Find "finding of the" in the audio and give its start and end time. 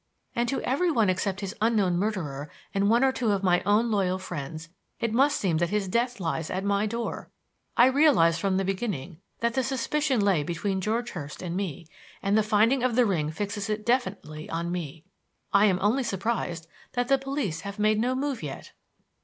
12.41-13.05